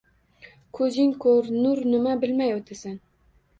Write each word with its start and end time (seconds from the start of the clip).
Ko’zing 0.77 1.11
ko’r, 1.27 1.51
nur 1.67 1.83
nima 1.93 2.17
bilmay 2.25 2.57
o’tasan. 2.57 3.01